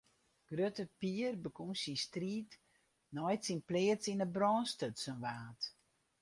[0.49, 2.49] Grutte Pier begûn syn striid
[3.13, 5.61] nei't syn pleats yn 'e brân stutsen waard.